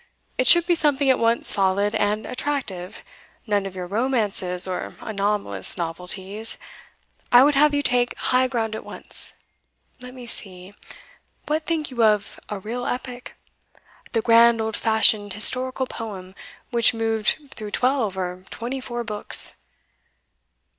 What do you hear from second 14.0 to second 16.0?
the grand old fashioned historical